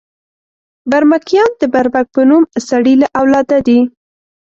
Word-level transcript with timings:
برمکیان 0.89 1.51
د 1.61 1.63
برمک 1.73 2.07
په 2.15 2.21
نوم 2.29 2.43
سړي 2.69 2.93
له 3.01 3.07
اولاده 3.19 3.57
دي. 3.67 3.79